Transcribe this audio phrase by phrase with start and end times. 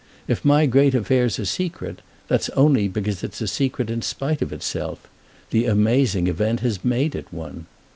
[0.27, 4.51] If my great affair's a secret, that's only because it's a secret in spite of
[4.51, 7.67] itself—the amazing event has made it one.